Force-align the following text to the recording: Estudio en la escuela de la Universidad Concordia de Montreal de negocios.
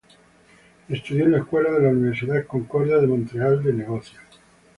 Estudio 0.89 1.25
en 1.25 1.31
la 1.33 1.37
escuela 1.37 1.69
de 1.73 1.83
la 1.83 1.89
Universidad 1.89 2.47
Concordia 2.47 2.97
de 2.97 3.05
Montreal 3.05 3.61
de 3.63 3.71
negocios. 3.71 4.23